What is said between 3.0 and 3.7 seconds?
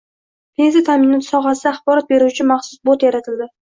yaratilding